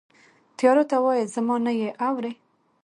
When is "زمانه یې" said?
1.35-1.89